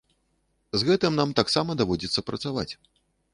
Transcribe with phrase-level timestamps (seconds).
[0.79, 2.69] З гэтым нам таксама даводзіцца працаваць.